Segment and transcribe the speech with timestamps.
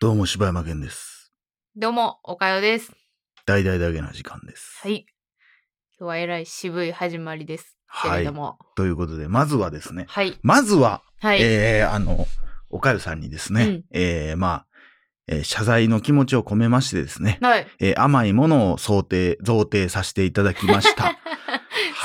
[0.00, 1.32] どうも柴山健です。
[1.76, 2.92] どうも、おかよです。
[3.46, 4.78] 大々だけな時間です。
[4.82, 5.06] はい。
[5.98, 7.76] 今日はえらい渋い始まりです。
[8.02, 8.32] けはいれど。
[8.32, 8.58] も。
[8.76, 10.38] ということで、まずはですね、はい。
[10.42, 11.42] まずは、はい。
[11.42, 12.26] えー、あの、
[12.70, 14.66] おかゆさんにですね、うんえー、まあ、
[15.26, 17.66] えー謝罪の気持ちを込めましてですね、はい。
[17.80, 21.18] えー甘いものを想定、贈呈させていただきました。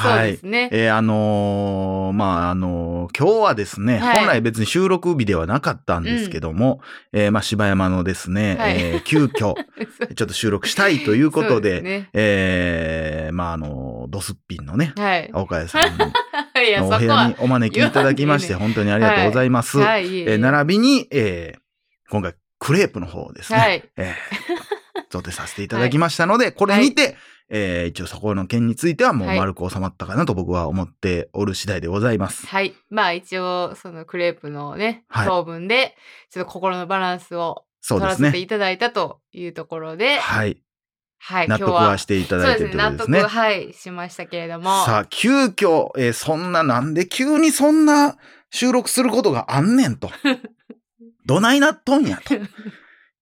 [0.02, 0.70] そうですね。
[0.71, 15.29] えーあのーまあ、あのー今日はですね、はい本来別に収録日ではなかったんですけども、えーまあ、柴山のですね、はいえー急遽、 ちょっと収録したいということで、すねえーまあ、あのードスッピンのね、はい。
[15.34, 16.06] 岡谷さんの
[16.56, 17.34] お部屋には。
[17.39, 19.79] お招きいただきまして、言本当にありがとうございます。
[19.79, 20.07] はい。
[20.07, 21.60] いえいええー並びに、えー
[22.10, 23.60] 今回、クレープの方ですね。
[23.60, 23.84] はい。
[23.98, 24.62] えー、
[25.17, 27.15] 贈呈させていただきましたので、これにて、
[27.49, 32.47] えー一応そこの件についてはもうはい丸く収まったかなと僕は思っておる次第でございます。
[32.47, 32.73] はい。
[32.89, 35.95] まあ一応、そのクレープのね、はい糖分で、
[36.31, 37.66] ちょっと心のバランスを。
[37.88, 40.58] 取らせていただいたというところで、はい。
[41.20, 41.48] はい。
[41.48, 43.20] 納得はしていただいてるということですね。
[43.20, 43.30] そうですね。
[43.30, 44.86] 納得、はい、しましたけれども。
[44.86, 48.17] さあ、急遽、えーそんな、なんで急にそんな
[48.52, 50.09] 収録することがあんねんと。
[51.25, 52.36] どないなっとんやと。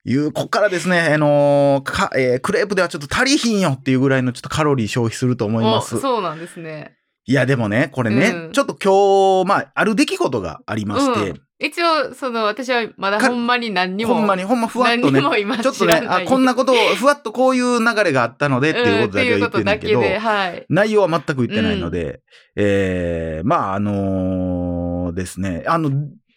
[0.03, 5.99] いう、こっからですね、あのーか、えークレープではちょっと足りひんよっていうぐらいのちょっとカロリー消費すると思いますお。
[5.99, 6.97] そうなんですね。
[7.25, 14.15] いや、でもね、これね、うんちょっと今日、まあ、ある出来事がありまして、うん一応、その、私はまだかほんまに何にも。
[14.15, 20.65] ほんまに、ほんまふわっとねちょっとね、あ、 こんなことを、ふわっとこういう流れがあったのでっていうことだけは言ってるんだけど、うんはい。
[20.69, 22.21] 内容は全く言ってないので、
[22.55, 25.91] えー、まあ、あのーですね、あの、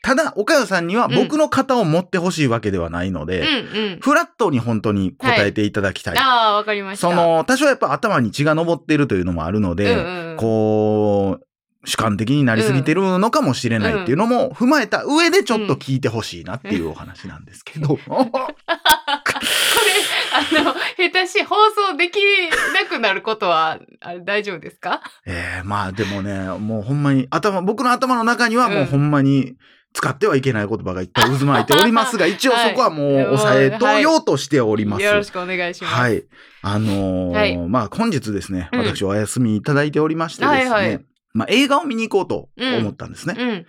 [0.05, 3.99] ただ、岡代さんにはうん僕の型を持ってほしいわけではないので、うんうん。
[4.01, 6.19] フラットに本当に答えていただきたい。
[6.19, 7.09] ああ、わかりました。
[7.09, 11.47] そ、の、多少やっぱ頭に血が上っているというのもあるので、うんうん、こう、
[11.87, 17.89] 主観的になりすぎてるのかもしれないっていうのも踏まえた上でちょっと聞いてほしいなっていうお話なんですけど。
[17.89, 18.35] これ、あ
[20.65, 21.55] の、下手し放
[21.91, 22.19] 送でき
[22.75, 23.79] なくなることは、
[24.25, 25.01] 大丈夫ですか？
[25.25, 29.55] えー、まあでもね、もうほんまに頭、僕の頭の中にはもうほんまに
[29.95, 35.03] 使ってはいけない言葉がいっぱい渦巻いておりますが、 一応そこはもう抑えとようとしております。
[35.05, 35.95] よろしくお願いします。
[35.95, 36.25] はい。
[36.63, 37.57] あのーはい。
[37.57, 38.81] まあ本日ですね、うん。
[38.81, 41.05] 私お休みいただいておりましてですね、はいはい。
[41.33, 43.37] まあ映画を見に行こうと思ったんですね。
[43.39, 43.67] うん、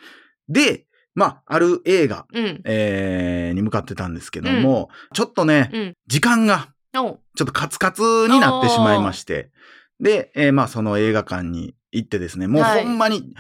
[0.50, 5.94] で、まあある映画、うん、えーに向かってたんですけども、ちょっとね、うん。
[6.08, 7.20] 時間がお。
[7.36, 9.52] ちょっとカツカツになってしまいまして、
[10.00, 12.84] で、えーまあその映画館に行ってですね、もうはい。
[12.84, 13.34] ほんまに、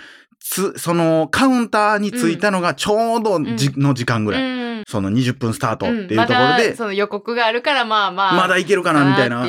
[0.47, 4.43] つ、そのカウンターに着いたのがちょうどじ、の時間ぐらい。
[4.43, 4.45] う
[4.81, 4.83] ん。
[4.87, 8.35] その20分スタートっていうところで、その予告があるから、まあまあ。
[8.35, 9.47] まだいけるかなみたいな。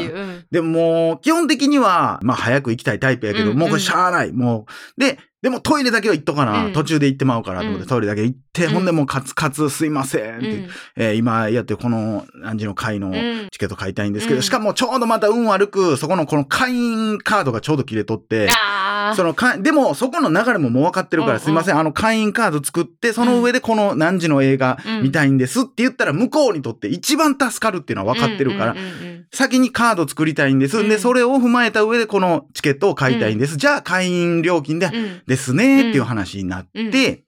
[0.50, 4.32] でももう、基本的には、まあ早く行きたいタイプやけど、うんもうこれしゃあない。
[4.32, 6.66] もう、で、でもトイレだけは行っとかな。
[6.66, 6.72] うん。
[6.72, 7.88] 途中で行ってまうからと思って、うん。
[7.88, 8.72] トイレだけ行って、うん。
[8.72, 10.68] ほんでもうカツカツすいませんって、うん。
[10.96, 13.48] えー今やってるこの何時の回のうん。
[13.52, 14.42] チケット買いたいんですけど、うん。
[14.42, 19.16] しかもちょうどまた運悪く、そこのこの会員カードがちょうど切れとって、あー。
[19.16, 21.44] そのか、でもそこの流れももう分かってるから、うんうん。
[21.44, 25.02] すいません、あの会員カード作って、その上でこの何時の映画うん。
[25.02, 29.26] 見たいんですって言ったら、向こうにとって一番助かるっていうのは分かってるからうん、うんうんうん。
[29.32, 30.78] 先にカード作りたいんです。
[30.78, 30.88] うん。
[30.88, 33.56] で、それを踏まえた上でこのチケットを買いたいんです。
[33.56, 37.24] じゃあ会員料金で、うんですねっていう話になって、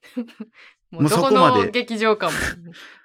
[0.90, 2.32] もうそこまでの劇場かも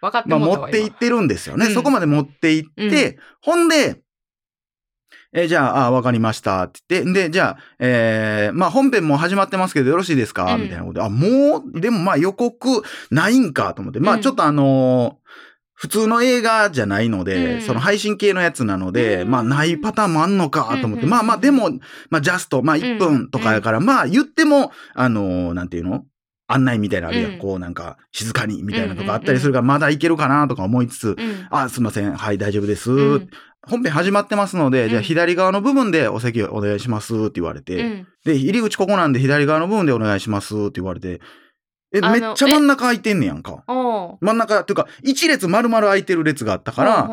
[0.01, 1.65] 分かってま持っていってるんですよね。
[1.65, 1.73] うん。
[1.73, 4.01] そこまで持っていって、ほんで、
[5.33, 10.53] えーじゃあ、あわかりましたって言って、で、じゃあ、えーまあ本編も始まってますけどよろしいですか？
[10.53, 10.61] うん。
[10.61, 14.21] みたいなことで、あ、もう、でもまあ予告ないんかと思って、まあうん。
[14.21, 15.23] ちょっとあのー
[15.83, 17.61] 普通の映画じゃないので、うん。
[17.61, 19.31] その配信系のやつなので、うん。
[19.31, 21.09] まあないパターンもあんのかと思って、うん。
[21.09, 21.71] まあまあでも、
[22.09, 26.05] まあジャスト、まあ1分とかやから、まあ言っても、あのーなんていうの？
[26.47, 27.33] 案内みたいなのあるやん。
[27.33, 27.39] うん。
[27.39, 31.47] こうなんか静かにみたいなとかあったりするから、まだいけるかなとか思いつつ、うん。
[31.49, 32.13] あ、すいません。
[32.13, 32.89] はい、大丈夫です。
[32.89, 33.29] うん。
[33.67, 34.89] 本編始まってますので、うん。
[34.89, 38.07] じゃあ左側の部分でお席お願いしますって言われて、うん。
[38.23, 41.19] で、入り口ここなんで左側の部分でお願いしますって言われて、
[41.93, 43.63] え、めっちゃ真ん中空いてんねやんか。
[43.67, 47.09] 真ん中、っていうか、一列丸々空いてる列があったから、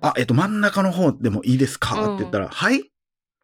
[0.00, 2.00] あ、えっと、真ん中の方でもいいですか？
[2.00, 2.14] うん。
[2.14, 2.90] って言ったら、はい？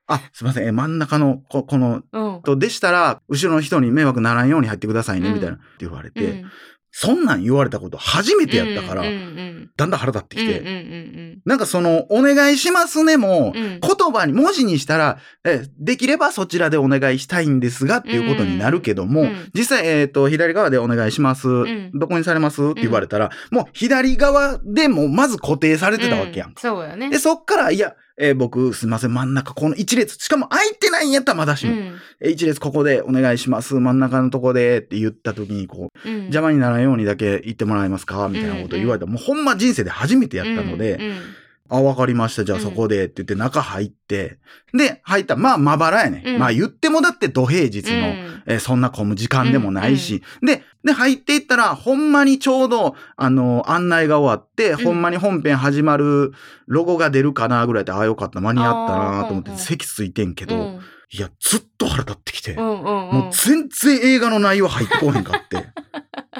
[0.06, 0.67] あ、すいません。
[0.67, 2.43] え、真ん中の、こ、この、うん。
[2.43, 5.35] と、でしたら、後ろの人に迷惑ならんように入ってくださいね、うん。
[5.35, 6.50] みたいな、って言われて、うん
[6.90, 13.81] そんなん言われたこと初めてやったから、うんうんだんだん腹立ってきて、うんうんうんなんかその、お願いしますねも、言
[14.12, 19.50] 葉に、文字にしたら、え、できればそちらでお願いしたいんですがっていうことになるけども、うん。
[19.55, 21.93] 実際、えっ、と、左側でお願いします、ん。
[21.94, 22.62] どこにされます？
[22.62, 26.50] って言われたら、もう左側でもまず固定されてたわけやん。
[26.50, 27.08] うそうやね。
[27.11, 31.94] で、そっから、いや、えー僕、すいません、真ん中、この一列、しかも空いてないんやったらまだしも、うん。
[32.20, 36.20] え一列ここでお願いします、真ん中のとこでって言った時に、こう、うん。
[36.22, 38.28] 邪魔にならんようにだけ言ってもらえますか？
[38.28, 41.16] みたいなこと言われた、もうほんま人生で初めてやったので、うんうん
[41.70, 42.46] あ、わかりました。
[42.46, 42.64] じゃあうん。
[42.64, 44.38] そこでって言って中入って、
[44.72, 45.34] で、入った。
[45.34, 46.22] ら、まあ、まばらやね。
[46.24, 46.38] うん。
[46.38, 48.42] まあ、言ってもだって土平日の、うん。
[48.46, 54.76] えーそんな混む時間でもないし、で、で、入っていったら、ほんまにちょうど、あの、案内が終わって、ん。
[54.76, 56.32] ほんまに本編始まる
[56.66, 60.80] ロゴが出るかなぐらいで、ああ、よかった、間に合ったなと思って席ついてんけど、うん。
[61.10, 63.14] いや、ずっと腹立ってきて、うんうんうん。
[63.14, 65.66] もう全然映画の内容入ってこへんかって。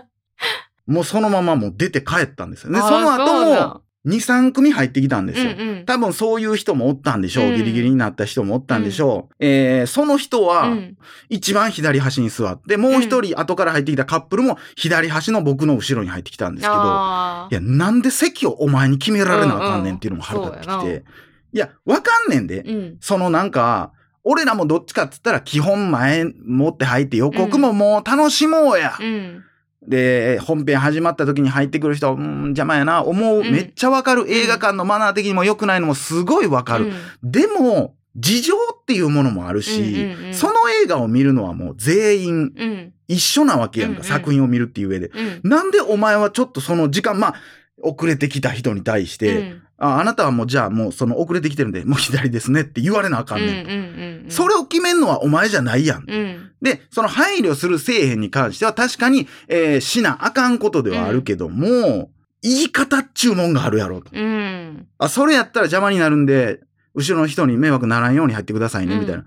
[0.87, 2.73] もうそのままもう出て帰ったんですよ。
[2.73, 5.53] で、あーその後も2、3組入ってきたんですよ。
[5.53, 7.49] うんうん多分そういう人もおったんでしょう。
[7.49, 9.35] うんギリギリになった人もおったんでしょう。
[9.39, 21.05] えーその人はうん一番左端に座って、もう一人後から入ってきたカップルも左端の僕の後ろに入ってきたんですけど、いや、なんで席をお前に決められなあかんねんっていうのも腹立ってきうんうんそうやて、
[21.53, 22.61] いや、わかんねんで。
[22.61, 23.93] うんそのなんか、
[24.25, 28.95] 俺らもどっちかって言ったら基本前持って入って予告ももう楽しもうや。
[29.01, 29.45] うん
[29.87, 34.31] で、本編始まった時に入ってくる人、うん、邪魔やな、思う、うんめっちゃわかる。
[34.31, 36.93] 映画館のマナー的にも良くないのもすごいわかる。
[37.23, 40.55] でも、事情っていうものもあるし、うんうんうんその
[40.85, 45.11] 映画を見るのはもう全員うんうん一緒なわけやんか、うんうん作品を見るっていう上で。
[45.15, 47.35] うんなんでお前はちょっとその時間、まあ、
[47.83, 53.65] 遅れてきた人に対して、うんああなたはもうじゃあもうその遅れてきてるんで、もう左ですねって言われなあかんねん。
[53.65, 56.05] うんうんうんそれを決めんのはお前じゃないやん。
[56.11, 62.11] うんで、その配慮するせえへんに関しては確かに、えーしなあかんことではあるけども、
[62.43, 64.11] 言い方っちゅうもんがあるやろと。
[64.13, 66.59] うんあ、それやったら邪魔になるんで、
[66.95, 69.25] 後ろの人に迷惑ならんように入ってくださいね、うんみたいな。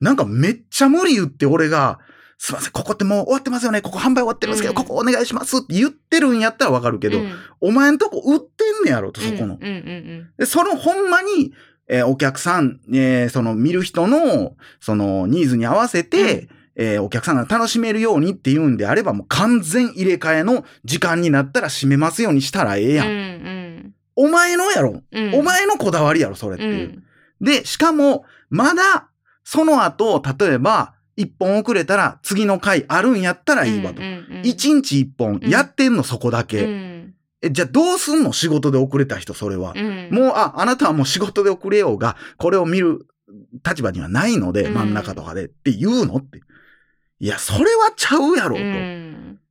[0.00, 2.00] なんかめっちゃ無理言って俺が、
[2.38, 4.76] すいません、ここってもう終わってますよね、ここ販売終わってるんですけど、うん。
[4.76, 5.58] ここお願いします。
[5.58, 7.32] って言ってるんやったらわかるけど、うん。
[7.60, 9.58] お前んとこ売ってんねやろと、そこの。
[9.58, 11.52] で、そのほんまに、
[11.88, 23.06] えーお客さん、えーその見る人の、そのニーズに合わせて、えーお客さんが楽しめるようにっていうんであれば、もう完全入れ替えの時間になったら閉めますようにしたらええやん。
[23.06, 23.94] うんうん。
[24.16, 25.34] お前のやろ、うん。
[25.34, 26.88] お前のこだわりやろ、それってういう。
[26.88, 27.02] ん
[27.40, 29.08] で、しかも、まだ、
[29.44, 34.02] その後、例えば、一本遅れたら次の回あるんやったらいいわと。
[34.02, 36.64] うんうんうん一日一本やってんの、そこだけ。
[36.64, 39.72] うんえ、じゃあどうすんの仕事で遅れた人、それは。
[39.74, 43.06] うんもう、あ、あなたはもう仕事で遅れようが、これを見る
[43.66, 46.40] 立場にはないので、うん真ん中とかでって言うのって。
[47.18, 48.64] いや、それはちゃうやろうと。
[48.64, 49.06] うん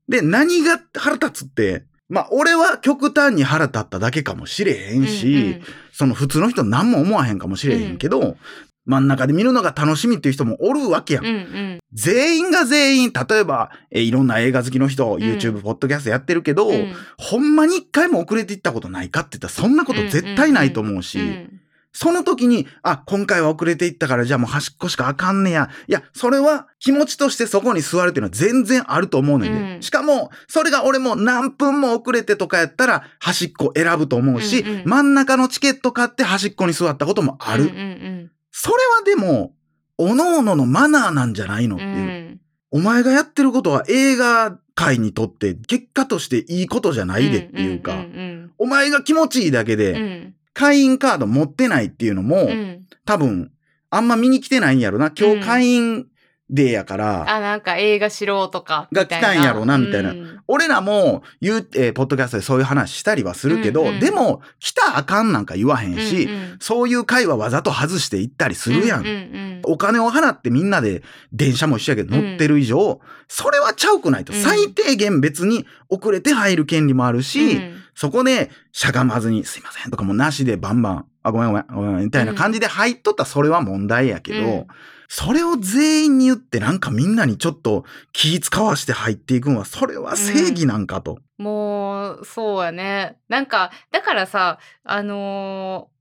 [0.08, 5.62] で、何が腹立つって、まあ、俺は極端に腹立っただけかもしれへんし、
[5.92, 8.38] その普通の人何も思わへんかもしれへんけど、
[8.86, 11.26] 真ん中で見るのが楽しみっていう人もおるわけやん。
[11.26, 21.62] うんうん全員が全員、例えば、えいろんな映画好きの人、ん YouTube、ポッドキャストやってるけど、うんほんまに一回も遅れていったことないかって言ったらそんなこと絶対ないと思うし、うん
[21.98, 25.70] その時に、あ、今回は遅れていったからじゃあもう端っこしかあかんねや。
[25.88, 29.76] いや、それは気持ちとしてそこに座るっていうのは全然あると思うねんで。
[29.76, 37.64] うんしかも、それが俺も何分も遅れてとかやったら端っこ選ぶと思うし、うんうん真ん中のチケット買って端っこに座ったこともある。
[37.64, 39.54] うんうんそれはでも、
[39.98, 41.88] 各々のマナーなんじゃないのってう。
[41.90, 41.92] ん。
[41.92, 42.40] いう。
[42.72, 50.36] お前がやってることは映画界にとって結果としていいことじゃないでっていうか、んんお前が気持ちいいだけで、うん。
[50.54, 52.50] 会員カード持ってないっていうのも、うん。
[52.50, 53.52] うん多分、
[53.90, 55.12] あんま見に来てないんやろな。
[55.12, 55.40] 今うん。
[55.42, 56.08] 日会員
[56.50, 60.12] デーやから、あなんか映画知ろうとかみが来たんやろなみたいな。
[60.12, 60.40] うん。
[60.48, 64.00] 俺らも言う、えーポッドキャストでそういう話したりはするけど、うんうん。
[64.00, 66.58] でも、来たらあかんなんか言わへんし、うんうん。
[66.60, 69.02] そういう会はわざと外していったりするやん。
[69.02, 71.02] うんうんお金を払ってみんなで
[71.34, 74.32] 電車も一緒やけど乗ってる以上、それはちゃうくないと。
[74.32, 74.40] うん。
[74.40, 77.82] 最低限別に遅れて入る権利もあるし、うん。
[77.96, 84.68] そこでしゃがまずにすいませんとかもなしでバンバン、あ、ごめんごめん、ごめん、みたいな感じで入っとったらそれは問題やけど、うん
[85.08, 91.20] それを全員に言ってなんかみんなにちょっと気使わして入っていくのは、それは正義なんかと。
[91.38, 95.96] もうそうやねなんかだからさあのー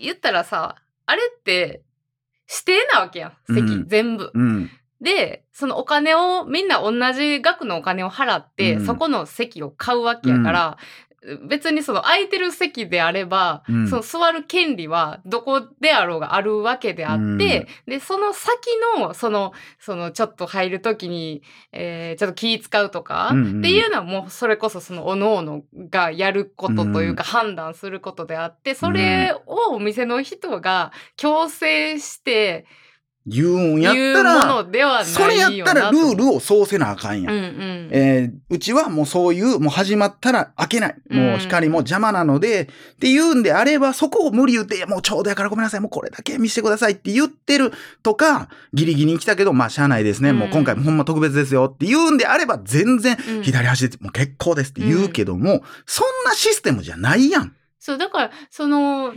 [0.00, 1.82] 言ったらさあれって
[2.48, 4.30] 指定なわけやん席、うん全部。
[4.32, 4.70] うん。
[5.00, 10.78] でそのお金をみんな同じ額のお金を払って、うんそこの席を買うわけやから、
[11.46, 13.88] 別にその空いてる席であれば、うん。
[13.88, 18.50] その座る権利はどこであろうがあるわけであって、でその先
[18.98, 23.58] のそのそのちょっと入る時に、えーちょっと気使うとか、うんうん。
[23.60, 32.66] っていうのはもうそれこそその各々がやることというか判断することであってそれをお店の人が強制して
[33.26, 37.34] 言うんやったら、それやったらルールをそうせなあかんやん。
[37.34, 37.88] うんうん。
[37.92, 40.96] えーうちはもうそういう、もう始まったら開けない。
[41.08, 50.30] もう光も邪魔なので、って言うんであれば、そこを無理言って、もうちょうどやからごめんなさい、もうこれだけ見せてくださいって言ってるとか、ギリギリに来たけど、まあしゃあないですね。
[50.30, 57.54] うんもう今回もほんま特別ですよって言うんであれば、全然うん左端でもう結構ですって言うけども、そんなシステムじゃないやん。
[57.78, 59.12] そう、だから、その、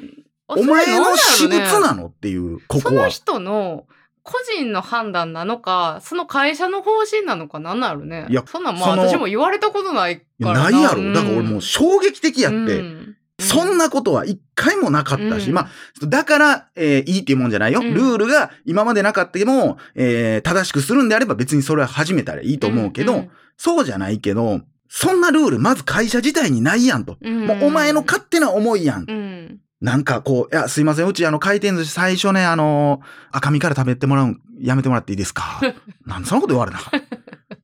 [0.48, 2.82] お前の私物のなのっていう、ここは。
[2.82, 3.86] その人の
[4.24, 8.26] 個人の判断なのか、その会社の方針なのかなんなるね。
[8.30, 11.14] いやそんなんまあ私も言われたことないいからやないやろ。
[11.14, 12.58] だから俺もう衝撃的やって。
[12.58, 17.82] うんそんなことは一回もなかったし、うんまあ、だから、えーいいっていうもんじゃないよ。
[17.82, 23.26] うんルールが今までなかったけども、えー正しくするんであれば別にそれは始めたらいいと思うけど、
[23.58, 27.18] そうじゃないけど、そんなルールまず会社自体にないやんと。
[27.22, 29.60] うんもうお前の勝手な思いやん。
[29.86, 29.92] うん。
[29.92, 33.02] なんかこう、いや、すいません、うちあの回転寿司最初ね、あの
[33.32, 35.62] 赤身から食べてもらうん、やめてもらっていいですか？
[36.06, 36.80] なんでそんなこと言われな？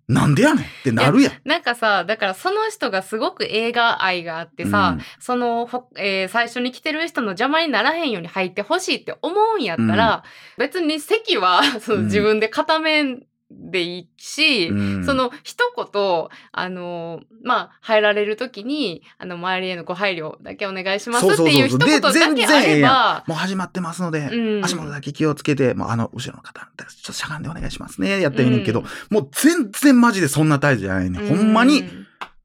[0.08, 1.34] なんでやねんってなるやん。
[1.46, 10.24] なんかさ、だからその人がすごく映画愛があってさ、うんその、ほえー最初に来てる人の邪魔にならへんように入ってほしいって思うんやったら、
[10.58, 15.06] 別に席はそのうん自分で固めんでいいし、うん。
[15.06, 24.66] その一言、あの、まあ、入られるときに、あの、周りへのご配慮だけお願いしますっていう一言だけあれやば、もう始まってますので、うん。
[24.66, 28.22] 足元だけ気をつけて、もうあの、後ろの方、ちょっとしゃがんでお願いしますね。
[28.22, 28.86] やってみるけど、うん。
[29.10, 31.20] もう全然マジでそんな態度じゃないね。
[31.20, 31.84] ほんまに、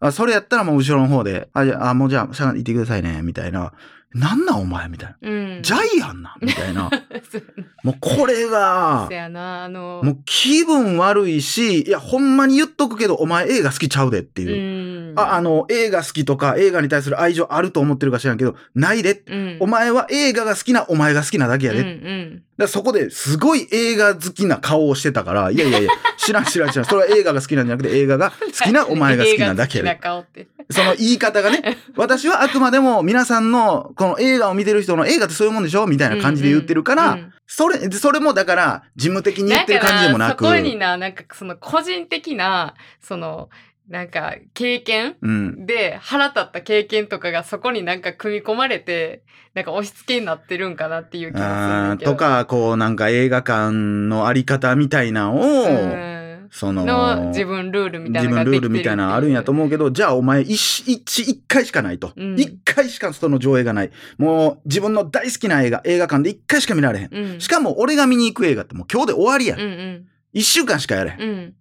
[0.01, 3.73] あそれやったらもう後ろの方で、あ、じゃあ、あもうじゃあ、しゃがんでいってくださいね、みたいな。
[4.15, 5.31] なんなんお前みたいな。
[5.31, 5.63] うん。
[5.63, 6.91] ジャイアンなんみたいな。
[7.85, 14.49] もうこれがそ、やな、あの、もう気分悪いし、いや、ほんまに言っとくけど、お前映画好きちゃうでっていう。
[14.97, 15.19] うん。
[15.19, 19.23] あ、あの、映画好きとか、映画に対する愛情あると思ってるか知らんけど、ないで。
[19.27, 21.81] うん、お前は映画が好きなお前が好きなだけやで。
[21.81, 26.85] うんうんらそこですごい映画好きな顔をしてたから、いやいやいや、 知らん知らん知らん。
[26.87, 30.49] それは映画が好きなんじゃなくて、映画が好きなお前が好きなだけやで。
[30.71, 35.87] その言い方がね、 私はあくまでも皆さんのこの映画を見てる人の映画ってそういうもんでしょ？
[35.87, 40.43] みたいな感じで言ってるから、うんうんそれ、それもだから事務的に言ってる感じでもなく。
[40.43, 43.51] だからそこにな、なんかその個人的な、その、
[43.89, 45.17] なんか経験？
[45.23, 45.67] うん。
[45.67, 49.23] で腹立った経験とかがそこになんか組み込まれて、
[49.55, 56.17] なんか押し付けになってるんかなっていう気がするとか、こうなんか映画館のあり方みたいなのを、うん
[56.51, 62.13] その、の自分ルールみたい自分なのができてるルールみたいなのあるんやと思うけど、じゃあお前一、一、一回しかないと。
[62.17, 63.91] うん一、回しかその上映がない。
[64.17, 67.09] もう自分の大好きな映画、映画館で一回しか見られへん。
[67.13, 67.41] うん。
[67.41, 69.61] しかも俺が見に行く映画ってもう今日で終わりやん。
[69.61, 70.07] うんうん。
[70.33, 71.21] 一、週間しかやれへん。
[71.21, 71.55] うん。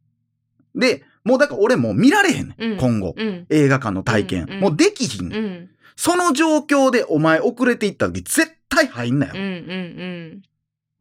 [0.79, 3.13] で、もうだから俺もう見られへんねん、うん今後。
[3.17, 3.46] うん。
[3.50, 4.44] 映画館の体験。
[4.44, 5.70] うんうんもうできひん、うん。
[5.98, 9.34] その状況でお前遅れていった時絶対入んなよ。
[9.36, 9.41] うん。
[9.41, 10.41] うん。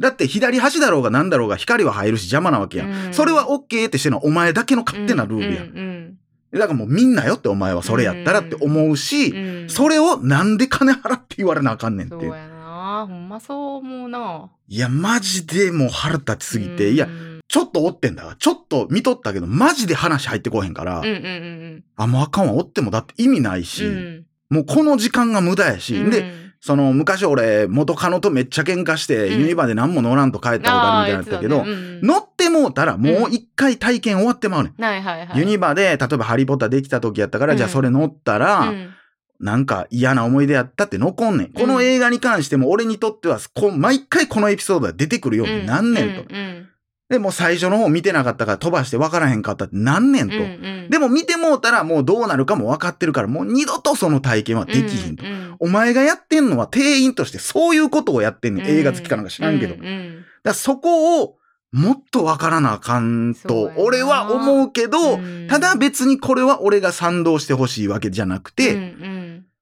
[0.00, 2.90] だって左端だろうが何だろうが光は入るし邪魔なわけやん。
[2.90, 5.64] うんそれは OK ってしてるのはお前だけの勝手なルールやん。
[5.66, 5.78] うん。
[5.78, 6.19] うん
[6.52, 9.69] だからもうみんなよってお前はそれやったらって思うし、うんうん。
[9.69, 12.25] それをなんで金払って言われなあかんねんってそう。
[12.26, 13.07] やな。
[13.09, 14.50] ほんまそう思うな。
[14.69, 17.09] いや、マジでもう腹立ちすぎて、うんいや、
[17.48, 18.36] ちょっとおってんだわ。
[18.38, 23.96] ちょっと見とったけど、マジで話入ってこへんから、うんうんうんあ、もうあかんわ、おってもだって意味ないし、うん。
[23.96, 31.64] うんもうこの時間が無駄やし、うんで、その昔俺、元カノとめっちゃ喧嘩して、うんユニバで何も乗らんと帰ったことあるみたいなやったけど、
[32.06, 34.82] 乗ってもうたらもう一回体験終わってまうねん。
[34.82, 35.38] はいはいはい。
[35.38, 38.90] ユニバで、例えばハリーポッターできた時やったから、うんじゃあそれ乗ったら、うん
[39.40, 41.52] なんか嫌な思い出やったって残んねん。
[41.52, 43.38] この映画に関しても俺にとっては、
[43.76, 46.22] 毎回このエピソードが出てくるようになんねんと。
[46.22, 46.68] うんうん
[47.11, 50.37] で、もう最初の方見てなかったから飛ばして分からへんかったってなんねんと。
[50.37, 55.25] うんうんでも見てもうたらもうどうなるかも分かってるから、もう二度とその体験はできひんと。
[55.25, 58.66] うんうんお前がやってんのは店員としてそういうことをやってんねん。
[58.66, 59.75] 映画好きかなんか知らんけど。
[59.75, 61.38] うんうんらそこを
[61.73, 69.13] もっと分からなあかんと俺は思うけど、うんただ別にこれは俺が賛同してほしいわけじゃなくて、うんうん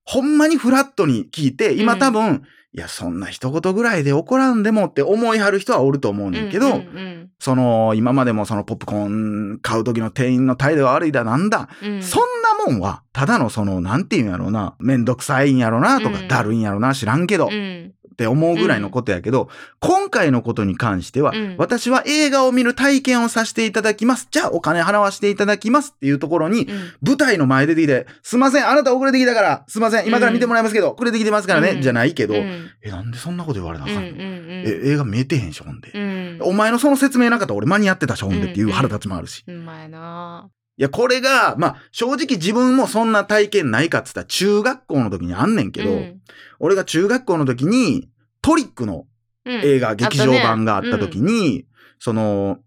[0.04, 1.98] ほんまにフラットに聞いて、今うん。
[1.98, 2.42] 多分、
[2.74, 12.02] いや、そんな一言ぐらいで怒らんでもって思いはる人はおると思うねんけど、うんうんその、今までもそのポップコーン買う時の店員の態度が悪いだなんだ、うんうん。
[12.02, 12.22] そん
[12.66, 16.28] なもんは、ただのその、なんていうんやろうな、めんどくさいんやろなとか、うん。
[16.28, 19.48] だるいんやろな、知らんけど、うんって思うぐらいのことやけど、
[19.80, 21.56] 今回のことに関しては、うん。
[21.58, 24.28] 私は映画を見る体験をさせていただきます。
[24.30, 26.92] じゃあお金払わせていただきますっていうところに、うん。
[27.02, 31.82] 舞台の前出てきて、すいません、あなた遅れてきたから、すいません、今から見てもらいますけど、遅れてきてますからね、うん。
[31.82, 32.70] じゃないけど、うん。
[32.82, 34.24] え、なんでそんなこと言われなあかんの、うんうんうん。
[34.66, 35.90] え、映画見えてへんし、ほんで。
[35.94, 36.38] うん。
[36.42, 39.44] お前のその説明なかったら俺間に合ってたし、ほんでっていううん腹立ちもあるし。
[39.46, 46.20] うまいないや、これが、まあ、正直自分もそんな体験ないかって言ったら中学校の時にあんねんけど、うん。
[46.60, 48.08] 俺が中学校の時に
[48.40, 49.06] トリックの
[49.44, 49.60] うん。
[49.64, 51.66] 映画、劇場版があった時に、
[51.98, 52.58] その、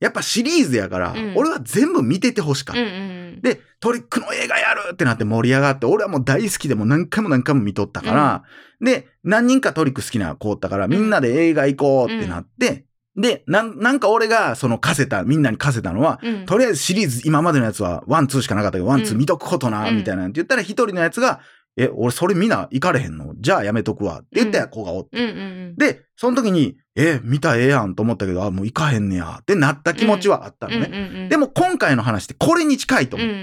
[0.00, 1.34] やっぱシリーズやから、うん。
[1.36, 2.82] 俺は全部見ててほしかった。
[2.82, 8.44] うんうんで、トリックの映画やるってなって盛り上がって、俺はもう大好きでもう何回も何回も見とったから、
[8.80, 12.85] で、何人かトリック好きな子おったから、みんなで映画行こうってなって、
[13.16, 21.40] で、なん、なんか俺がその貸せた、みんなに貸せたのは、うんうんとりあえずシリーズ今までのやつはワン、ツーしかなかったけど、ワン、ツーうん見とくことな、うんみたいなんて言ったら一人のやつが、
[21.78, 23.34] え、俺それみんな行かれへんの？
[23.38, 24.20] じゃあやめとくわ。
[24.20, 25.22] って言った子がおって。
[25.22, 25.42] うんう
[25.72, 29.40] んで、その時に、え、見たらええやんと思ったけど、あ、もう行かへんねや。
[29.42, 30.88] ってなった気持ちはあったのね。
[30.88, 33.28] ねでも今回の話ってこれに近いと思う。
[33.28, 33.42] うんうんう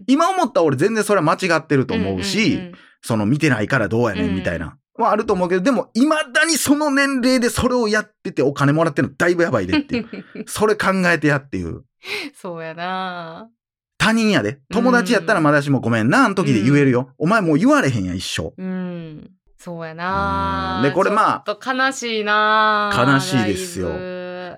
[0.00, 4.76] ん今思ったら俺全然それは間違ってると思うし、んんんその見てないからどうやねうんんみたいな。
[4.94, 10.08] はあると思うけど、でも未だにその年齢でそれをやっててお金もらってるのだいぶやばいでっていう。
[10.46, 11.84] それ考えてやっていう。
[12.34, 13.48] そうやな
[13.98, 14.58] 他人やで。
[14.70, 17.10] 友達やったらまだしもごめんな、あの時で言えるよ。
[17.18, 18.52] お前もう言われへんやん、一生。
[18.56, 19.30] うん。
[19.56, 23.90] そうやなうんでこれまあちょっと悲しいな悲しいですよ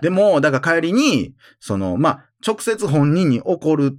[0.00, 3.98] でも、だから帰りに、その、まあ、直接本人に怒る。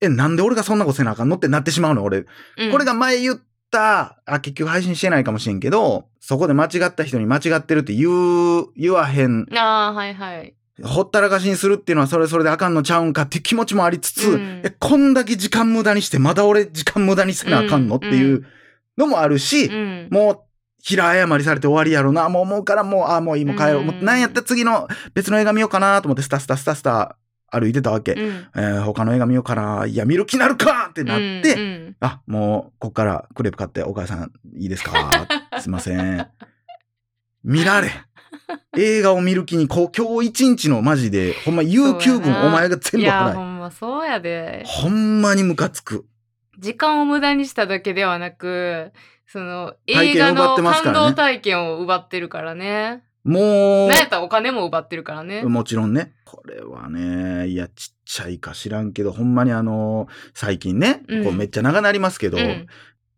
[0.00, 2.26] え、なんで俺がそんなことせなあかんのってなってしまうの、俺。
[2.58, 3.42] うんこれが前言った、
[3.78, 10.54] あ、結局配信してないかもしれんけど、そこで間違った人に間違ってるって言う、言わへん、ああ、はいはい。
[10.82, 18.46] ほったらかしにするっていうのはそれそれであかんのちゃうんかって気持ちもありつつ、うんえ、こんだけ時間無駄にしてまだ俺時間無駄にせなあかんのっていう
[18.96, 20.08] のもあるし、うん。
[20.10, 20.40] もう、
[20.82, 23.80] 平謝りされて終わりやろな、もう思うからもう、あ、もういい、もう帰ろう。
[23.80, 27.16] うんもうなんやったら次の別の映画見ようかなと思ってスタスタスタスタ
[27.50, 28.12] 歩いてたわけ。
[28.12, 29.86] うん、えー他の映画見ようかな。
[29.86, 34.92] いや、見る気なるかってなって、うんうんあ、もう、こっからクレープ買って、お母さん、いいですか？
[35.60, 36.26] すいません。
[37.44, 37.90] 見られ。
[38.78, 43.34] 映画を見る気に、こう、今日一日のマジで、ほんま、有給分お前が全いや、部払え。
[43.34, 44.62] ほんまそうやで。
[44.66, 46.06] ほんまにムカつく。
[46.58, 48.92] 時間を無駄にしただけではなく、
[49.26, 53.02] その体映画の感動体験を奪ってるからね。
[53.24, 55.42] もなんやったらお金も奪ってるからね。
[55.44, 56.12] う、もちろんね。
[56.24, 61.24] これはね、いや、ちっちゃいか知らんけど、ほんまにあの、最近ね、うん。
[61.24, 62.66] こうめっちゃ長なりますけど、うん。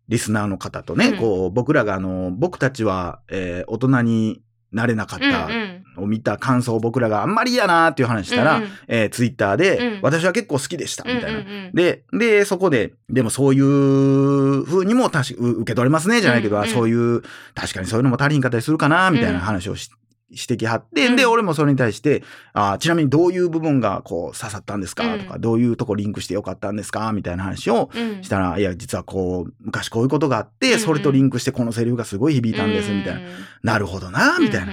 [0.08, 1.18] リスナーの方とね、うん。
[1.18, 4.42] こう、僕らがあの、僕たちは、えー大人に
[4.72, 8.68] なれなかっうんたうんを見た感想を僕らがあんまり嫌なっていう話したら、うんうん。
[8.88, 10.00] えーツイッターで、うん。
[10.02, 11.40] 私は結構好きでした、みたいな。
[11.40, 11.72] うんうんうん。
[11.74, 17.22] で、で、そこで、でもそういう風にも確かう受け取れますね、じゃないけど、うんうんあそういう、
[17.54, 19.90] 確かにそういうのも足りんかったりするかな、みたいな話をし、
[20.34, 21.16] してきはって、うん。
[21.16, 22.22] で、俺もそれに対して、
[22.54, 25.20] あちなみにどういう部分がこう刺さったんですか、うん。
[25.20, 27.12] とか、どういうとこリンクしてよかったんですか？
[27.12, 28.24] みたいな話をうん。
[28.24, 30.78] したら、いや、実はこう、昔こういうことがあって、うんうん。
[30.80, 33.20] それとリンクしてこのセリフがすごい響いたんです、みたいな。
[33.62, 34.72] なるほどな、みたいな。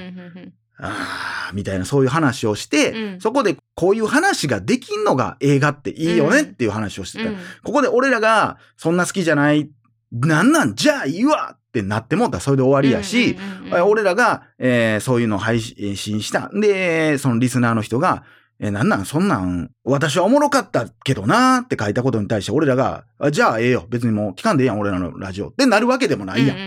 [0.81, 7.29] あーみたいな、そういう話をして、うんそこでこういう話ができんのが映画っていいよねっていう話をしてた。
[7.29, 9.69] うんここで俺らがそんな好きじゃない、
[10.11, 13.37] なんなんじゃあいいわってなってもったらそれで終わりやし、
[13.85, 16.49] 俺らが、えーそういうのを配信した。
[16.53, 18.23] で、そのリスナーの人が、
[18.59, 23.85] えーなんなんそんなん、私はおもろかったけどなーって書いたことに対して俺らが、あじゃあええよ。
[23.89, 25.49] 別にもう聞かんでええやん、俺らのラジオ。
[25.49, 26.57] ってなるわけでもないやん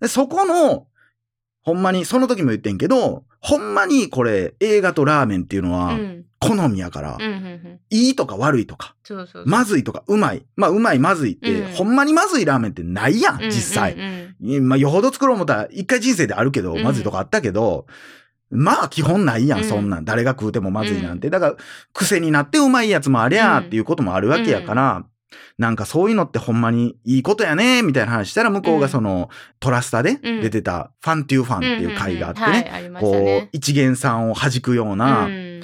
[0.00, 0.87] でそこの、
[1.68, 6.24] ほんまに、その時も言ってんけど、ほんまにこれ、映画とラーメンっていうのはう、ん。
[6.40, 7.80] 好みやから、うんうんうん。
[7.90, 9.46] いいとか悪いとか、そうそうそう。
[9.46, 10.46] まずいとか、うまい。
[10.56, 11.68] まあ、うまい、まずいって、うん。
[11.74, 13.94] ほんまにまずいラーメンってないやん、実際。
[13.94, 14.50] うんうん。
[14.50, 16.82] いまあ、よほど作ろう思ったら、一回人生であるけど、うん。
[16.82, 17.86] まずいとかあったけど、
[18.50, 20.06] まあ、基本ないやんそんなん。
[20.06, 21.28] 誰が食うてもまずいなんて。
[21.28, 21.56] だから、
[21.92, 25.04] 癖になってうまいやつもありゃーっていうこともあるわけやから、
[25.58, 35.62] なんかそういうのってほんまにいいことやね、みたいな話したら、向こうがその、トラスタで出てた、ファントゥーファンっていう回があってね、こうね、一元さんを弾くような、うん。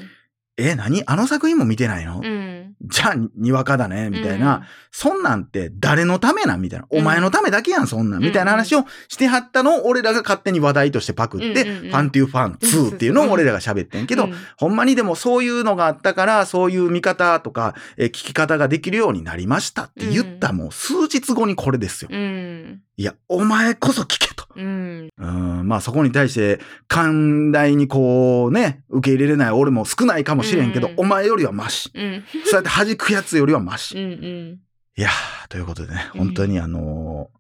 [0.57, 1.03] え、何？
[1.07, 2.54] あの作品も見てないの、うん
[2.87, 6.61] じゃあ、にわかだね、みたいな、そんなんって誰のためなん？
[6.61, 6.87] みたいな。
[6.91, 8.23] お前のためだけやん、そんなん。
[8.23, 11.69] みたいな話をしてはったのを俺らが勝手に話題としてパクって、うん。
[11.69, 14.35] うんうんファントゥーファン2っていうのを俺らが喋ってんけど、うん。
[14.57, 22.11] ほんまにでもそういうのがあったから、そういう見方とか、えー聞き方ができるようになりましたって言ったもう数日後にこれですよ。
[22.13, 24.45] うんいや、お前こそ聞けと。
[24.57, 31.91] うんうん、まあそこに対して、寛大にこうね、受け入れれない俺も少ないかもしれんけど、うんお前よりはマシ。
[31.95, 33.99] うんそうやって弾くやつよりはマシ。
[33.99, 34.59] うんうん
[34.97, 37.39] いやー、ということでね、うん本当にあのー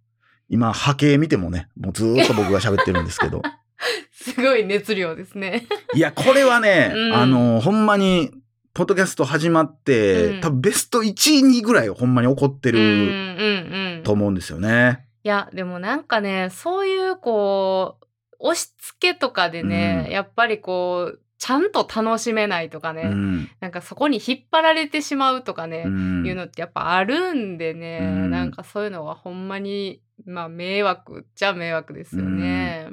[0.50, 3.40] 今波形見てもね、もうずーっと僕が喋ってるんですけど、
[4.12, 5.66] すごい熱量ですね。
[5.94, 8.30] いや、これはね、うんあのーほんまに、
[8.74, 15.03] ポッドキャスト始まって、うん多分ベスト1位、2位ぐらいほんまに怒ってると思うんですよね。
[15.24, 18.06] いやでもなんかねそういうこう
[18.38, 23.50] 押し付けとかでね、うんやっぱりこうちゃんと楽しめないとかね、うん。
[23.60, 32.88] なんかそこに引っ張られてしまうとかね、うんいうのってやっぱあるんでね、うんなんかそういうのはほんまにまあ迷惑っちゃ迷惑ですよね。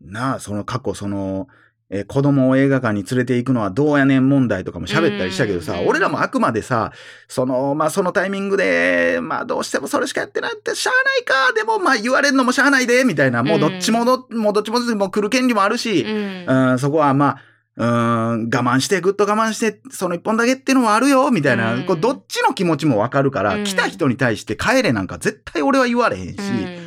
[0.00, 1.48] なあ、その過去、その、
[1.90, 6.92] えー子供を映画館に連れて行くのはどうやねん問題とかも喋ったりしたけどさ、うん俺らもあくまでさ、
[7.28, 16.44] その、まあそのタイミングで、まあどうしてもそれしかやってないってしゃあないか、でもまあ言われんのもしゃあないで、みたいな、もうどっちもど、もうどっちももう来る権利もあるし、うん。
[16.46, 17.38] うん、そこはま
[17.76, 21.84] あ、うん、我慢して、ぐっと我慢して、その一本だけっていうのもあるよ、みたいな、うん。
[21.84, 23.64] こうどっちの気持ちもわかるから、うん。
[23.64, 26.77] 来た人に対して帰れなんか絶対俺は言われへんし、うん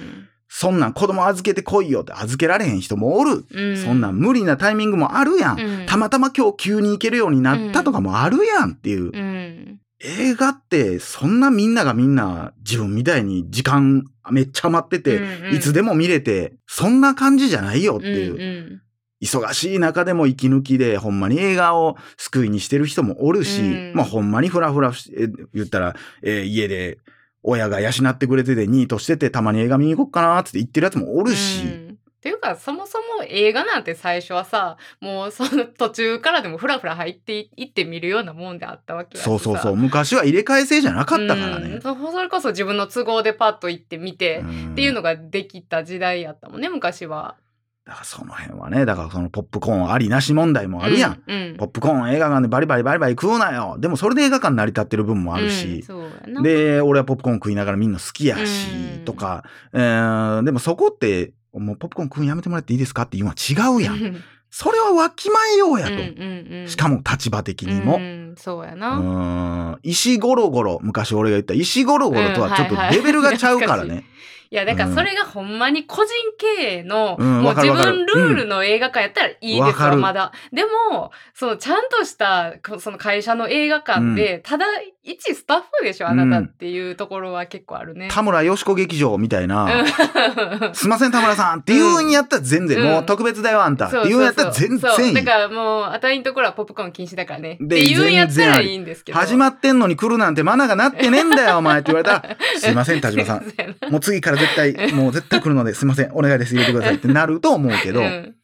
[0.54, 3.46] そんなん子供預けてこいよって預けられへん人もおる。
[3.50, 5.60] うんそんなん無理なタイミングもあるやん。
[5.62, 9.06] うんたまたま今日急に行けるようになったとかもあるやんっていう。
[9.06, 18.34] うん映画ってそんなみんながみんな自分みたいに時間めっちゃ余ってて、うんうんいつでも見れて、そんな感じじゃないよっていう。
[18.34, 18.38] う
[18.78, 18.82] ん
[19.24, 26.98] 忙しい中でも息抜きで、ほんまに映画を救いにしてる人もおるし、うんまあほんまにフラフラし、え言ったら、えー家で
[27.44, 31.92] 親が養ってくれてて、ニートしてて、たまに映画見に行こっかなーって言ってるやつもおるし、うん。
[31.92, 41.70] っていうかそもそも映画なんて最初はさもうその途中からでもフラフラ入っていってみるようなもんであったわけそうそうそう、昔は入れ替え制じゃなかったからね。
[41.72, 41.82] うん。
[41.82, 44.72] そそれこそ自分の都合でパッと行ってみて、うん。
[44.74, 47.38] っていうのができた時代やったもんね昔は。
[47.86, 51.24] だからその辺はね、だからそのポップコーンありなし問題もあるやん。
[51.26, 51.36] うん。
[51.36, 53.78] うんポップコーン映画館でバリバリバリバリ食うなよ。
[53.80, 55.82] でもそれで映画館成り立ってる分もあるうんし。
[55.84, 56.42] そうやな。
[56.42, 63.96] で、俺はポップコーン食いながらみんな好きやし、うんとか、えーでもそこって、もうポップコーン食うんやめてもらっていいですかっていうのは違うやん。
[63.96, 65.94] んそれはわきまえようやと。
[65.94, 67.96] うんうんうんしかも立場的にも。
[67.98, 68.98] うんそうやうな。
[69.00, 74.06] ん石ゴロゴロ、昔俺が言った石ゴロゴロとはちょっとレベルがちゃうからうんはいはね。
[74.54, 80.34] いやだからそれがほんまに個人経営の、うんもう自分ルールの映画館やったらいいですよ、まだ。
[80.52, 84.66] でもそのちゃんとしたこその会社の映画館で、ただ
[85.04, 88.10] 一スタッフでしょあなたっていうところは結構あるね。
[88.12, 90.76] 田村よしこ劇場みたいな、うん。
[90.76, 92.86] すいません田村さんって言うんやったら全然、うん。
[92.86, 93.88] もう特別だよあんた。
[93.88, 95.14] って言うんやったら全然いい。
[95.16, 95.24] だ。
[95.24, 97.58] からもうあたりのところはポップコーン禁止だからね。
[97.60, 99.18] でって言うんやったらいいんですけど。
[99.18, 103.46] 始まってんのに来るなんてマナがなってねえんだよお前って言われたら、 すいません田島さん。
[103.90, 108.36] もう次から絶対、もう絶対来るので、すいません、お願いです、入れてくださいってなると思うけど、ううん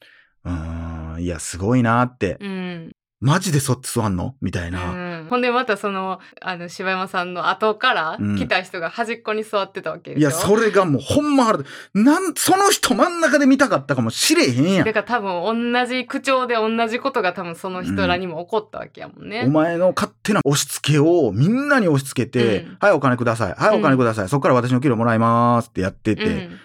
[0.45, 2.91] ーん、いや、すごいなって、うん。
[3.19, 4.35] マジでそっち座んの？
[4.41, 4.79] みたいな。
[5.27, 11.59] うんほんでまたそのあの柴山さんの後からうん来た人が端っこに座ってたわけでしょ、いや、それがもうほんま腹
[11.93, 14.93] なん、その人真ん中で見たかったかもしれへんやんだ。
[14.93, 19.43] から多分同じ口調で同じことが多分その人らにも起こったわけやもんね。
[19.45, 23.53] お前の勝手な押し付けをみんなに押し付けて、うんはい、お金ください。
[23.53, 24.29] はい、お金ください。
[24.29, 26.59] そっから私の給料もらいますってやってて、うん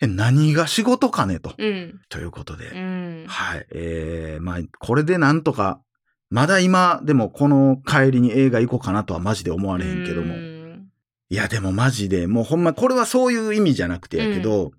[0.00, 1.54] え、何が仕事かねと。
[1.56, 3.66] うんということで、うんはい。
[3.70, 5.80] えー、まあ、これでなんとか、
[6.30, 10.34] まだ今でもこの帰りに映画行こうかなとはマジで思われへんけども。
[10.34, 10.56] うん
[11.28, 14.70] いや、でもマジで、もうほんま、これはそういう意味じゃなくてやけど、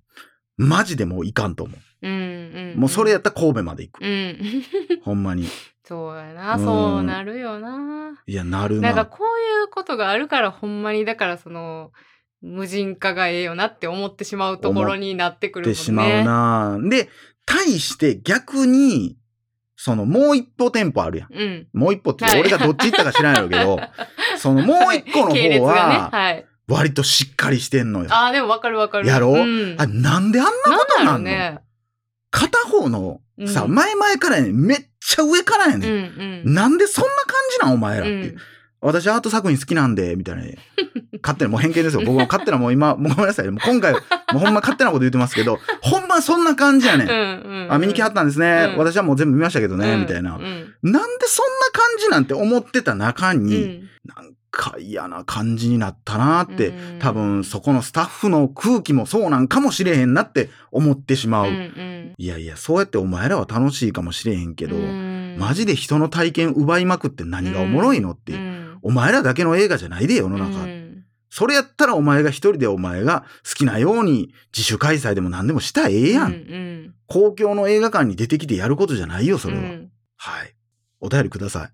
[0.56, 2.80] マジでもういかんと思うんうんう。
[2.80, 4.02] もうそれやったら神戸まで行く。
[4.04, 4.38] うん
[5.04, 5.48] ほんまに。
[5.84, 8.22] そうやな、うんそうなるよな。
[8.26, 8.90] いや、なるな。
[8.90, 11.92] なんかこういうことがあるからほんまにだからその
[12.42, 15.74] 無人化がええよなって思ってしまうところになってくるもんね。
[15.74, 16.90] ってしまうな。
[16.90, 17.10] で、
[17.46, 19.18] 対して逆に、
[19.80, 21.34] そのもう一歩店舗あるやん。
[21.34, 21.68] うん。
[21.72, 23.80] もう一歩ってはい俺がどっち行ったか知らないけど、
[24.38, 25.64] そのもう一個の方。
[25.64, 26.46] は、はい。
[26.68, 28.08] 割としっかりしてんのよ。
[28.12, 29.08] ああ、でもわかるわかる。
[29.08, 29.38] やろう？
[29.38, 31.20] ん、あ、なんであんなことなんの？
[31.20, 31.60] ね。
[32.32, 35.88] 片方のさ、うん前々からやねんめっちゃ上からやうんね、。
[35.88, 36.54] うんん。
[36.54, 38.38] なんでそんな感じなんお前らってういう。
[38.82, 40.42] 私アート作品好きなんで、みたいな。
[41.22, 42.02] 勝手な、もう偏見ですよ。
[42.06, 43.50] 僕も勝手なもう今、も うごめんなさい。
[43.50, 44.00] もう今回、も
[44.36, 47.10] うほんま勝手なこと言ってますけど、 ほんまそんな感じやねん。
[47.10, 47.74] うんうん。
[47.74, 48.70] あ、見に来はったんですね。
[48.72, 50.36] うん私はもう全部見ましたけどね、うんみたいな。
[50.36, 50.42] うん。
[50.42, 61.48] なんでそんな感じなんて思ってた中うに、んなんか嫌な感じになったなって、うん多分そこのスタッフの空気もそうなんかもしれへんなって思ってしまう。
[61.48, 68.34] うんうんいやいや、そうやってお前らは楽しいかもしれへんけど、うんマジで人の体験奪いまくって何がおもろいのって
[68.82, 70.64] お前らだけの映画じゃないで世の中。
[70.64, 70.77] うん
[71.30, 76.28] それやったらお前が一人でお前が好きなように自主開催でも何でもしたらええやん。
[76.28, 79.62] うんうん公共の映画館に出てきてやることじゃないよ、それは。
[79.62, 80.54] うんはい。
[81.00, 81.70] お便りくださ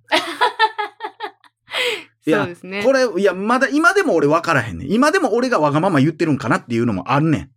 [2.26, 2.30] い。
[2.30, 2.84] い やそうですね。
[2.84, 4.92] これ、いや、まだ今でも俺分からへんねん。
[4.92, 7.50] 今でも俺がわがまま言ってるんかなっていうのもあるねん。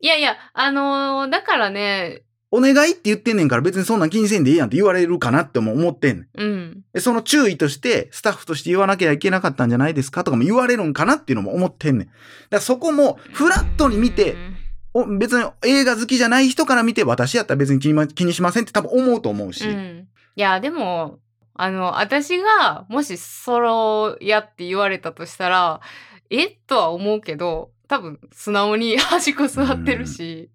[0.00, 2.22] いやいや、あのーだからね、
[2.54, 6.40] お願いって言ってんねんから別にそんなん気にせんでいいやんって言われるかなっても思ってんねん。
[6.40, 6.84] うん。
[6.92, 12.06] でその注意として、スタッフとして言わなきゃいけなかったんじゃないですかとかも言われるんかなっていうのも思ってんねん。
[12.06, 12.16] だか
[12.50, 14.56] らそこも、フラットに見てう、ん
[14.94, 19.66] お別に映画好きじゃない人から見て、私やったら別に気に,、ま、気にしませんって多分思うと思うし。
[19.66, 20.08] うん。
[20.36, 21.18] いや、でも、
[21.54, 25.80] あの、私が、もしソロやって言われたとしたら、
[26.28, 26.48] え？
[26.66, 30.50] とは思うけど、多分、素直に 端っこ座ってるし、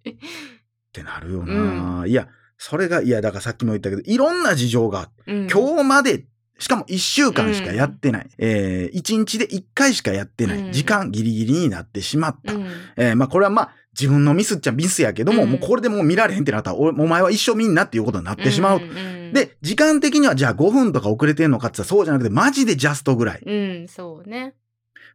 [0.88, 6.26] ってなるよな、いや、それが、いや、だからさっきも言ったけど、いろんな事情がうん今日まで、
[6.60, 8.30] しかも1週間しかやってない。
[8.40, 10.60] えー、1日で1回しかやってない。
[10.60, 12.54] うん時間ギリギリになってしまった。
[12.54, 13.70] うんえーまあこれはまあ、
[14.00, 18.80] 自分のミスっちゃミスやけども、うんもうこれでもう見られへんってなったら、おお前は一生見んなっていうことになってしまう。
[18.80, 23.42] んんで、時間的にはじゃあ5分とか遅れてんのかって言ったらそうじゃなくて、マジでジャストぐらい。
[23.46, 24.56] うん、そうね。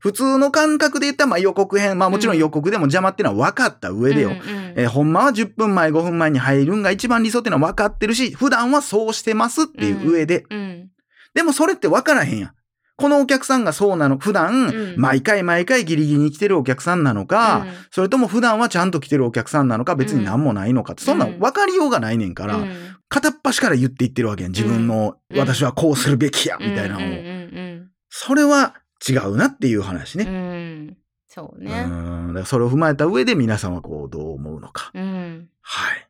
[0.00, 4.30] 普通の感覚で言ったら、まあ予告編、まあもちろん予告でも邪魔っていうのは分かった上でよ。
[4.30, 10.44] うんうんえーほんまは10分前、5分前に入るんが一番理想っていうのは分かってるし、普段はそうしてますっていう上で。
[10.50, 10.88] うん
[11.34, 12.52] でもそれって分からへんやん。
[12.96, 14.94] このお客さんがそうなの、普段、うん。
[14.96, 17.72] 毎回毎回ギリギリに来てるお客さんなのか、うん。
[17.90, 21.38] それとも普段はちゃんと来てるお客さんなのか、別に何もないのかって、そんなん。
[21.38, 22.70] 分かりようがないねんから、うん。
[23.08, 24.52] 片っ端から言っていってるわけやん。
[24.52, 25.38] 自分の、うん。
[25.38, 27.02] 私はこうするべきや、みたいなのを。
[27.02, 27.88] うんうん。
[28.10, 28.74] それは
[29.08, 30.74] 違うなっていう話うんうね。
[30.90, 30.96] ん
[31.28, 31.84] そううね。
[31.84, 32.26] ん。
[32.28, 34.90] だからそれを踏まえた上で皆さんはこう、どう思うのか。
[34.94, 35.48] うん。
[35.62, 36.08] はい。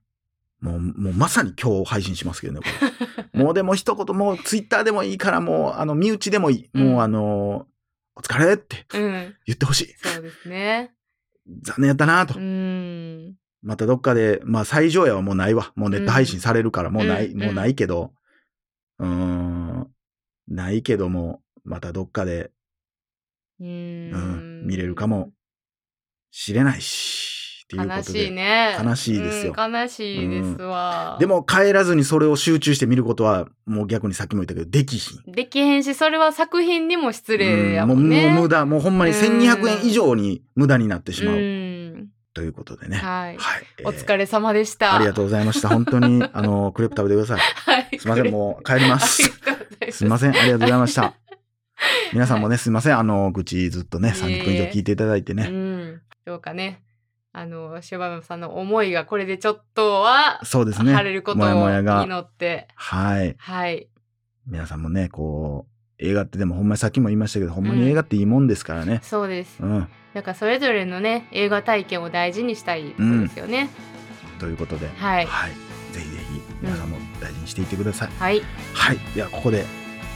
[0.60, 2.66] もう、もうまさに今日配信しますけどね、こ
[3.34, 3.40] れ。
[3.44, 6.78] もうでも一言、もうツイッターでもいいから、もう、あの、身内でもいい。
[6.78, 7.66] もう、うんあの、
[8.14, 9.34] お疲れってうん。
[9.46, 9.94] 言ってほしい。
[9.96, 10.92] そうですね。
[11.62, 12.42] 残念やったなとう。
[12.42, 13.34] ん。
[13.62, 15.72] またどっかで、まあ、最上夜はもうないわ。
[15.76, 18.12] もうネット配信されるから、もうない、うんもうないけど、
[18.98, 19.88] うーん、
[20.48, 22.50] ないけども、またどっかで、
[23.62, 24.66] ううん、ん。
[24.66, 25.30] 見れるかも
[26.30, 28.18] しれないし、っていうことで。
[28.20, 28.76] 悲しいね。
[28.82, 31.16] 悲しいですようん悲しいですわ。
[31.20, 35.32] で、も帰らずにそれを集中して見ることは、もう逆にさっきも言ったけど、できひん。
[35.32, 38.28] できへんし、それは作品にも失礼やもうんんね。
[38.30, 41.36] もう無駄、もうほんまにうん1200円以上に無駄になってしまう。
[41.36, 42.08] うん。
[42.34, 42.96] ということでね。
[42.96, 43.36] はい。
[43.36, 43.64] はい。
[43.84, 44.94] お疲れ様でした。
[44.94, 45.68] ありがとうございました。
[45.68, 47.74] 本当に、 あの、クレープ食べてください。
[47.74, 47.98] はい。
[47.98, 49.30] すいません、もう帰ります。
[49.88, 51.21] うすいません、ありがとうございました。
[52.12, 55.44] 皆さんもね、すいません、あの、愚痴ずっとね、いえいえ30分以上聞いていただいてうね。
[55.44, 56.00] ん。
[56.24, 56.82] どうかね。
[57.32, 60.92] あの、シュバムさんの思いがこれでちょっとはそうですね。
[60.92, 61.42] 晴れることを
[61.82, 62.04] が。
[62.04, 62.68] 祈って。
[62.74, 63.34] はい。
[63.38, 63.88] はい。
[64.46, 65.72] 皆さんもね、こう、
[66.04, 69.00] 映画ってでもほんまにさっきも言いましたけど、ほんまに映画っていいもんですからね。
[69.02, 69.62] そうです。
[69.62, 69.88] うん。
[70.12, 72.94] だからそれぞれのね、映画体験を大事にしたいで
[73.28, 73.70] すよね。
[74.38, 75.26] ということで、はい。
[75.26, 75.50] はい。
[75.94, 78.08] ぜひぜひ、皆さんも大事にしていってください。
[78.18, 78.42] はい。
[78.74, 78.98] はい。
[79.14, 79.64] では、ここで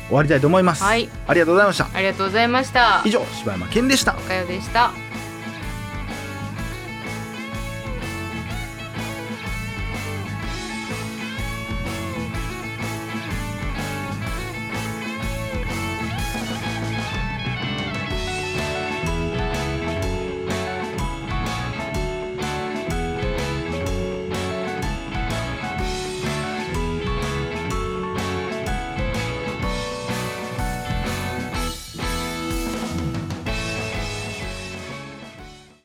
[0.07, 0.83] 終わりたいと思います。
[0.83, 1.09] はい。
[1.27, 1.89] ありがとうございました。
[1.93, 3.03] ありがとうございました。
[3.05, 4.17] 以上、柴山健でした。
[4.17, 5.06] おかよでした。